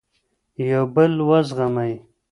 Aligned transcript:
یو 0.69 0.83
بل 0.95 1.13
وزغمئ. 1.29 1.93